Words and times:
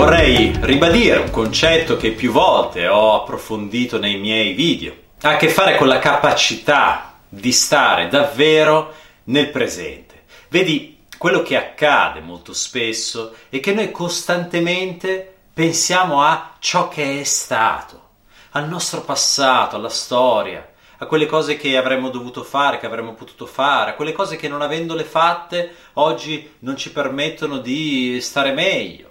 Vorrei 0.00 0.50
ribadire 0.62 1.18
un 1.18 1.28
concetto 1.28 1.98
che 1.98 2.12
più 2.12 2.32
volte 2.32 2.88
ho 2.88 3.20
approfondito 3.20 3.98
nei 3.98 4.16
miei 4.16 4.54
video. 4.54 4.94
Ha 5.20 5.32
a 5.32 5.36
che 5.36 5.50
fare 5.50 5.76
con 5.76 5.88
la 5.88 5.98
capacità 5.98 7.18
di 7.28 7.52
stare 7.52 8.08
davvero 8.08 8.94
nel 9.24 9.50
presente. 9.50 10.24
Vedi, 10.48 11.04
quello 11.18 11.42
che 11.42 11.54
accade 11.58 12.20
molto 12.20 12.54
spesso 12.54 13.34
è 13.50 13.60
che 13.60 13.74
noi 13.74 13.90
costantemente 13.90 15.34
pensiamo 15.52 16.22
a 16.22 16.54
ciò 16.60 16.88
che 16.88 17.20
è 17.20 17.24
stato, 17.24 18.08
al 18.52 18.66
nostro 18.68 19.02
passato, 19.02 19.76
alla 19.76 19.90
storia, 19.90 20.66
a 20.96 21.04
quelle 21.04 21.26
cose 21.26 21.58
che 21.58 21.76
avremmo 21.76 22.08
dovuto 22.08 22.42
fare, 22.42 22.78
che 22.78 22.86
avremmo 22.86 23.12
potuto 23.12 23.44
fare, 23.44 23.90
a 23.90 23.94
quelle 23.96 24.12
cose 24.12 24.36
che 24.36 24.48
non 24.48 24.62
avendole 24.62 25.04
fatte 25.04 25.74
oggi 25.94 26.52
non 26.60 26.78
ci 26.78 26.90
permettono 26.90 27.58
di 27.58 28.18
stare 28.22 28.52
meglio. 28.52 29.09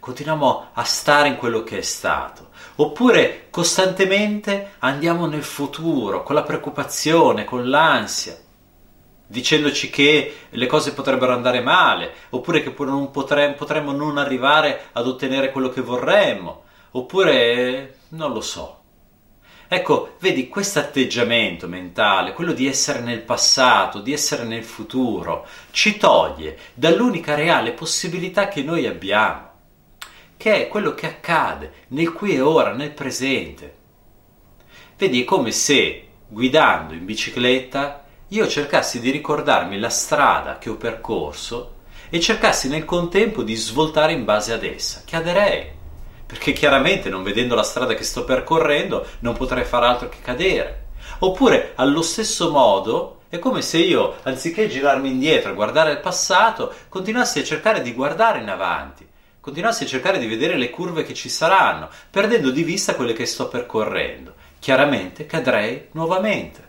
Continuiamo 0.00 0.70
a 0.72 0.82
stare 0.82 1.28
in 1.28 1.36
quello 1.36 1.62
che 1.62 1.78
è 1.78 1.82
stato. 1.82 2.48
Oppure 2.76 3.48
costantemente 3.50 4.72
andiamo 4.78 5.26
nel 5.26 5.42
futuro 5.44 6.22
con 6.22 6.34
la 6.34 6.42
preoccupazione, 6.42 7.44
con 7.44 7.68
l'ansia, 7.68 8.34
dicendoci 9.26 9.90
che 9.90 10.36
le 10.48 10.66
cose 10.66 10.94
potrebbero 10.94 11.34
andare 11.34 11.60
male, 11.60 12.12
oppure 12.30 12.62
che 12.62 12.74
non 12.78 13.10
potremmo, 13.10 13.54
potremmo 13.54 13.92
non 13.92 14.16
arrivare 14.16 14.88
ad 14.92 15.06
ottenere 15.06 15.52
quello 15.52 15.68
che 15.68 15.82
vorremmo, 15.82 16.62
oppure 16.92 17.98
non 18.08 18.32
lo 18.32 18.40
so. 18.40 18.78
Ecco, 19.68 20.16
vedi, 20.18 20.48
questo 20.48 20.80
atteggiamento 20.80 21.68
mentale, 21.68 22.32
quello 22.32 22.52
di 22.52 22.66
essere 22.66 23.00
nel 23.00 23.20
passato, 23.20 24.00
di 24.00 24.12
essere 24.12 24.44
nel 24.44 24.64
futuro, 24.64 25.46
ci 25.70 25.96
toglie 25.96 26.58
dall'unica 26.74 27.36
reale 27.36 27.70
possibilità 27.72 28.48
che 28.48 28.64
noi 28.64 28.86
abbiamo, 28.86 29.49
che 30.40 30.54
è 30.54 30.68
quello 30.68 30.94
che 30.94 31.06
accade 31.06 31.72
nel 31.88 32.14
qui 32.14 32.36
e 32.36 32.40
ora, 32.40 32.72
nel 32.72 32.92
presente. 32.92 33.76
Vedi, 34.96 35.20
è 35.20 35.24
come 35.26 35.50
se 35.50 36.06
guidando 36.26 36.94
in 36.94 37.04
bicicletta 37.04 38.06
io 38.28 38.48
cercassi 38.48 39.00
di 39.00 39.10
ricordarmi 39.10 39.78
la 39.78 39.90
strada 39.90 40.56
che 40.56 40.70
ho 40.70 40.76
percorso 40.76 41.80
e 42.08 42.20
cercassi 42.20 42.68
nel 42.68 42.86
contempo 42.86 43.42
di 43.42 43.54
svoltare 43.54 44.14
in 44.14 44.24
base 44.24 44.54
ad 44.54 44.64
essa. 44.64 45.02
Caderei, 45.04 45.72
perché 46.24 46.52
chiaramente 46.52 47.10
non 47.10 47.22
vedendo 47.22 47.54
la 47.54 47.62
strada 47.62 47.92
che 47.92 48.02
sto 48.02 48.24
percorrendo 48.24 49.06
non 49.18 49.36
potrei 49.36 49.66
fare 49.66 49.84
altro 49.84 50.08
che 50.08 50.22
cadere. 50.22 50.86
Oppure, 51.18 51.72
allo 51.74 52.00
stesso 52.00 52.50
modo, 52.50 53.24
è 53.28 53.38
come 53.38 53.60
se 53.60 53.76
io, 53.76 54.16
anziché 54.22 54.68
girarmi 54.68 55.10
indietro 55.10 55.50
e 55.52 55.54
guardare 55.54 55.92
il 55.92 56.00
passato, 56.00 56.72
continuassi 56.88 57.40
a 57.40 57.44
cercare 57.44 57.82
di 57.82 57.92
guardare 57.92 58.38
in 58.38 58.48
avanti, 58.48 59.06
continuassi 59.40 59.84
a 59.84 59.86
cercare 59.86 60.18
di 60.18 60.26
vedere 60.26 60.56
le 60.56 60.70
curve 60.70 61.02
che 61.02 61.14
ci 61.14 61.28
saranno, 61.28 61.88
perdendo 62.10 62.50
di 62.50 62.62
vista 62.62 62.94
quelle 62.94 63.12
che 63.12 63.26
sto 63.26 63.48
percorrendo. 63.48 64.34
Chiaramente 64.58 65.26
cadrei 65.26 65.88
nuovamente. 65.92 66.68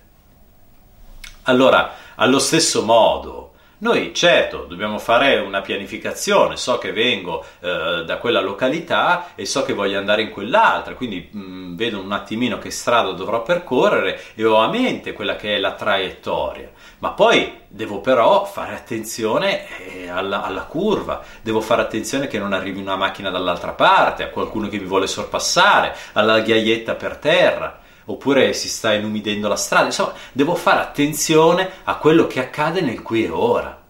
Allora, 1.44 1.94
allo 2.16 2.40
stesso 2.40 2.84
modo, 2.84 3.51
noi 3.82 4.14
certo 4.14 4.66
dobbiamo 4.66 5.00
fare 5.00 5.38
una 5.40 5.62
pianificazione, 5.62 6.56
so 6.56 6.78
che 6.78 6.92
vengo 6.92 7.44
eh, 7.62 8.04
da 8.06 8.18
quella 8.18 8.40
località 8.40 9.34
e 9.34 9.46
so 9.46 9.64
che 9.64 9.74
voglio 9.74 9.98
andare 9.98 10.22
in 10.22 10.30
quell'altra, 10.30 10.94
quindi 10.94 11.30
mh, 11.32 11.76
vedo 11.76 12.00
un 12.00 12.12
attimino 12.12 12.60
che 12.60 12.70
strada 12.70 13.12
dovrò 13.12 13.42
percorrere 13.42 14.22
e 14.36 14.46
ho 14.46 14.58
a 14.58 14.70
mente 14.70 15.14
quella 15.14 15.36
che 15.36 15.56
è 15.56 15.60
la 15.60 15.74
traiettoria, 15.74 16.70
ma 17.00 17.10
poi 17.10 17.60
devo 17.68 18.02
però 18.02 18.46
fare 18.46 18.76
attenzione 18.76 19.66
eh, 19.88 20.10
alla, 20.10 20.44
alla 20.44 20.66
curva, 20.66 21.24
devo 21.42 21.60
fare 21.60 21.82
attenzione 21.82 22.28
che 22.28 22.38
non 22.38 22.54
arrivi 22.54 22.80
una 22.80 22.96
macchina 22.96 23.32
dall'altra 23.32 23.72
parte, 23.72 24.22
a 24.22 24.30
qualcuno 24.30 24.68
che 24.68 24.78
mi 24.78 24.86
vuole 24.86 25.08
sorpassare, 25.08 25.96
alla 26.14 26.40
ghiaietta 26.40 26.94
per 26.94 27.18
terra 27.18 27.81
oppure 28.12 28.54
si 28.54 28.70
sta 28.70 28.94
inumidendo 28.94 29.48
la 29.48 29.56
strada, 29.56 29.86
insomma, 29.86 30.14
devo 30.32 30.56
fare 30.56 30.80
attenzione 30.80 31.70
a 31.84 31.98
quello 31.98 32.28
che 32.28 32.40
accade 32.40 32.82
nel 32.82 33.02
qui 33.02 33.26
e 33.26 33.30
ora. 33.30 33.81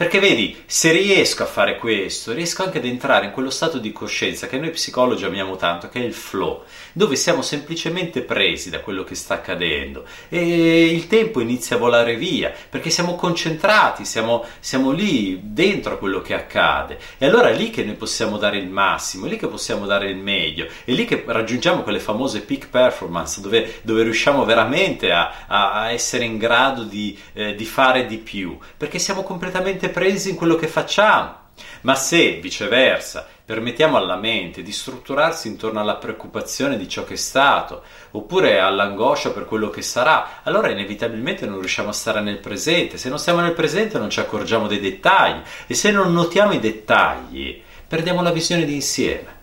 Perché 0.00 0.18
vedi, 0.18 0.56
se 0.64 0.92
riesco 0.92 1.42
a 1.42 1.46
fare 1.46 1.76
questo, 1.76 2.32
riesco 2.32 2.62
anche 2.62 2.78
ad 2.78 2.86
entrare 2.86 3.26
in 3.26 3.32
quello 3.32 3.50
stato 3.50 3.76
di 3.76 3.92
coscienza 3.92 4.46
che 4.46 4.56
noi 4.56 4.70
psicologi 4.70 5.26
amiamo 5.26 5.56
tanto, 5.56 5.90
che 5.90 6.00
è 6.00 6.04
il 6.06 6.14
flow, 6.14 6.62
dove 6.94 7.16
siamo 7.16 7.42
semplicemente 7.42 8.22
presi 8.22 8.70
da 8.70 8.80
quello 8.80 9.04
che 9.04 9.14
sta 9.14 9.34
accadendo 9.34 10.06
e 10.30 10.86
il 10.86 11.06
tempo 11.06 11.40
inizia 11.40 11.76
a 11.76 11.78
volare 11.78 12.16
via, 12.16 12.50
perché 12.70 12.88
siamo 12.88 13.14
concentrati, 13.14 14.06
siamo, 14.06 14.42
siamo 14.58 14.90
lì 14.90 15.38
dentro 15.42 15.92
a 15.92 15.98
quello 15.98 16.22
che 16.22 16.32
accade. 16.32 16.98
E 17.18 17.26
allora 17.26 17.50
è 17.50 17.54
lì 17.54 17.68
che 17.68 17.84
noi 17.84 17.96
possiamo 17.96 18.38
dare 18.38 18.56
il 18.56 18.70
massimo, 18.70 19.26
è 19.26 19.28
lì 19.28 19.36
che 19.36 19.48
possiamo 19.48 19.84
dare 19.84 20.08
il 20.08 20.16
meglio, 20.16 20.64
è 20.64 20.92
lì 20.92 21.04
che 21.04 21.24
raggiungiamo 21.26 21.82
quelle 21.82 22.00
famose 22.00 22.40
peak 22.40 22.70
performance, 22.70 23.42
dove, 23.42 23.80
dove 23.82 24.02
riusciamo 24.04 24.46
veramente 24.46 25.12
a, 25.12 25.44
a, 25.46 25.90
essere 25.90 26.24
in 26.24 26.38
grado 26.38 26.84
di, 26.84 27.14
eh, 27.34 27.54
di 27.54 27.66
fare 27.66 28.06
di 28.06 28.16
più, 28.16 28.56
perché 28.78 28.98
siamo 28.98 29.22
completamente 29.22 29.88
presi 29.90 30.30
in 30.30 30.36
quello 30.36 30.56
che 30.56 30.66
facciamo. 30.66 31.38
Ma 31.82 31.94
se 31.94 32.38
viceversa 32.40 33.26
permettiamo 33.44 33.96
alla 33.96 34.16
mente 34.16 34.62
di 34.62 34.72
strutturarsi 34.72 35.48
intorno 35.48 35.80
alla 35.80 35.96
preoccupazione 35.96 36.76
di 36.76 36.88
ciò 36.88 37.04
che 37.04 37.14
è 37.14 37.16
stato, 37.16 37.82
oppure 38.12 38.60
all'angoscia 38.60 39.32
per 39.32 39.44
quello 39.44 39.70
che 39.70 39.82
sarà, 39.82 40.42
allora 40.44 40.70
inevitabilmente 40.70 41.46
non 41.46 41.58
riusciamo 41.58 41.88
a 41.88 41.92
stare 41.92 42.20
nel 42.20 42.38
presente. 42.38 42.96
Se 42.96 43.08
non 43.08 43.18
stiamo 43.18 43.40
nel 43.40 43.52
presente 43.52 43.98
non 43.98 44.08
ci 44.08 44.20
accorgiamo 44.20 44.66
dei 44.66 44.80
dettagli 44.80 45.42
e 45.66 45.74
se 45.74 45.90
non 45.90 46.12
notiamo 46.12 46.52
i 46.52 46.60
dettagli 46.60 47.62
perdiamo 47.86 48.22
la 48.22 48.30
visione 48.30 48.64
di 48.64 48.74
insieme. 48.74 49.39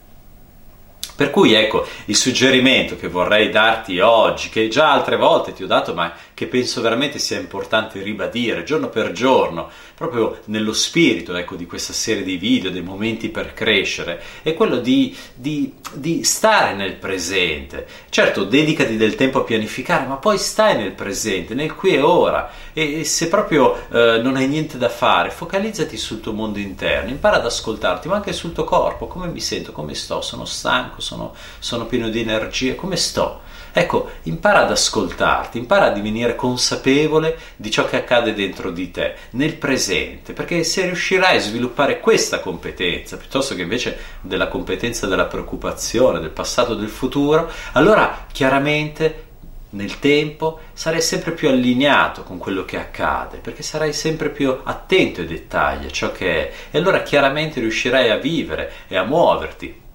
Per 1.18 1.32
cui 1.32 1.54
ecco 1.54 1.84
il 2.06 2.16
suggerimento 2.16 2.96
che 2.96 3.08
vorrei 3.08 3.50
darti 3.50 4.00
oggi, 4.00 4.50
che 4.50 4.68
già 4.68 4.92
altre 4.92 5.16
volte 5.16 5.52
ti 5.52 5.64
ho 5.64 5.68
dato, 5.68 5.96
ma 5.96 6.14
che 6.36 6.46
penso 6.46 6.80
veramente 6.80 7.18
sia 7.18 7.40
importante 7.40 8.04
ribadire 8.04 8.64
giorno 8.64 8.90
per 8.90 9.14
giorno, 9.14 9.68
proprio 9.96 10.42
nello 10.46 10.74
spirito 10.74 11.36
ecco, 11.36 11.56
di 11.56 11.66
questa 11.66 11.92
serie 11.92 12.22
di 12.22 12.38
video, 12.38 12.70
dei 12.70 12.84
momenti 12.84 13.30
per 13.30 13.56
crescere, 13.56 14.22
è 14.44 14.54
quello 14.54 14.78
di, 14.78 15.18
di, 15.34 15.74
di 15.94 16.24
stare 16.24 16.76
nel 16.76 16.94
presente. 16.94 17.88
Certo, 18.10 18.44
dedicati 18.44 18.96
del 18.96 19.16
tempo 19.16 19.40
a 19.40 19.44
pianificare, 19.44 20.06
ma 20.06 20.18
poi 20.18 20.38
stai 20.38 20.78
nel 20.78 20.92
presente, 20.92 21.56
nel 21.56 21.74
qui 21.74 21.96
e 21.96 22.02
ora. 22.02 22.52
E, 22.74 23.00
e 23.00 23.04
se 23.06 23.28
proprio 23.28 23.74
eh, 23.92 24.20
non 24.22 24.36
hai 24.36 24.48
niente 24.48 24.78
da 24.78 24.90
fare, 24.90 25.32
focalizzati 25.32 25.98
sul 25.98 26.20
tuo 26.20 26.34
mondo 26.34 26.60
interno, 26.60 27.10
impara 27.10 27.38
ad 27.38 27.46
ascoltarti, 27.46 28.08
ma 28.08 28.18
anche 28.18 28.34
sul 28.34 28.54
tuo 28.54 28.66
corpo, 28.66 29.08
come 29.08 29.26
mi 29.26 29.40
sento, 29.40 29.72
come 29.72 29.96
sto, 29.96 30.22
sono 30.22 30.46
stanco, 30.46 31.02
sono, 31.07 31.34
sono 31.59 31.85
pieno 31.85 32.09
di 32.09 32.19
energie, 32.19 32.75
come 32.75 32.97
sto? 32.97 33.45
Ecco, 33.71 34.09
impara 34.24 34.63
ad 34.63 34.71
ascoltarti, 34.71 35.59
impara 35.59 35.86
a 35.86 35.92
divenire 35.92 36.36
consapevole 36.36 37.38
di 37.56 37.69
ciò 37.69 37.86
che 37.86 37.98
accade 37.98 38.33
dentro 38.33 38.71
di 38.71 38.92
te, 38.92 39.13
nel 39.31 39.54
presente, 39.56 40.33
perché 40.33 40.63
se 40.63 40.83
riuscirai 40.83 41.38
a 41.38 41.39
sviluppare 41.39 42.00
questa 42.00 42.39
competenza, 42.39 43.18
piuttosto 43.18 43.56
che 43.56 43.62
invece 43.62 43.98
della 44.21 44.48
competenza 44.48 45.06
della 45.06 45.25
preoccupazione, 45.25 46.19
del 46.19 46.31
passato, 46.31 46.74
del 46.74 46.89
futuro, 46.89 47.50
allora 47.74 48.25
chiaramente 48.31 49.25
nel 49.69 50.00
tempo 50.00 50.60
sarai 50.74 51.01
sempre 51.01 51.31
più 51.31 51.48
allineato 51.50 52.24
con 52.24 52.39
quello 52.39 52.65
che 52.65 52.77
accade, 52.77 53.38
perché 53.38 53.62
sarai 53.62 53.94
sempre 53.94 54.30
più 54.30 54.57
attento 54.63 55.21
ai 55.21 55.27
dettagli, 55.27 55.86
a 55.86 55.92
ciò 55.92 56.12
che 56.12 56.50
è, 56.50 56.53
e 56.71 56.77
allora 56.80 57.03
chiaramente 57.03 57.60
riuscirai 57.60 58.10
a 58.10 58.18
vivere 58.18 58.71
e 58.88 58.98
a 58.98 59.03
muoverti 59.03 59.86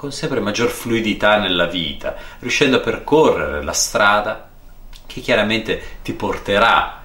con 0.00 0.12
sempre 0.12 0.40
maggior 0.40 0.70
fluidità 0.70 1.36
nella 1.36 1.66
vita, 1.66 2.16
riuscendo 2.38 2.78
a 2.78 2.80
percorrere 2.80 3.62
la 3.62 3.74
strada 3.74 4.48
che 5.04 5.20
chiaramente 5.20 5.98
ti 6.02 6.14
porterà, 6.14 7.02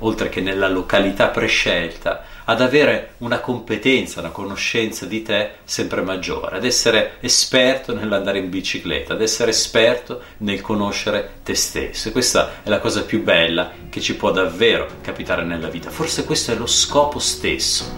oltre 0.00 0.28
che 0.28 0.42
nella 0.42 0.68
località 0.68 1.28
prescelta, 1.28 2.22
ad 2.44 2.60
avere 2.60 3.14
una 3.18 3.40
competenza, 3.40 4.20
una 4.20 4.28
conoscenza 4.28 5.06
di 5.06 5.22
te 5.22 5.52
sempre 5.64 6.02
maggiore, 6.02 6.58
ad 6.58 6.66
essere 6.66 7.12
esperto 7.20 7.94
nell'andare 7.94 8.40
in 8.40 8.50
bicicletta, 8.50 9.14
ad 9.14 9.22
essere 9.22 9.52
esperto 9.52 10.20
nel 10.38 10.60
conoscere 10.60 11.36
te 11.42 11.54
stesso. 11.54 12.10
E 12.10 12.12
questa 12.12 12.62
è 12.62 12.68
la 12.68 12.78
cosa 12.78 13.04
più 13.04 13.22
bella 13.22 13.72
che 13.88 14.02
ci 14.02 14.16
può 14.16 14.30
davvero 14.32 14.86
capitare 15.00 15.44
nella 15.44 15.68
vita. 15.68 15.88
Forse 15.88 16.26
questo 16.26 16.52
è 16.52 16.56
lo 16.56 16.66
scopo 16.66 17.18
stesso 17.18 17.90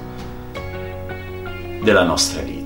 della 1.82 2.04
nostra 2.04 2.42
vita. 2.42 2.65